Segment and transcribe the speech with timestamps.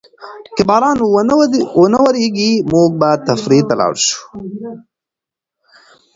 [0.55, 0.97] که باران
[1.77, 4.19] ونه وریږي، موږ به تفریح ته لاړ شو.